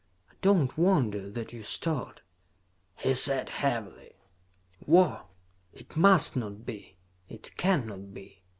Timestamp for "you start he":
1.53-3.13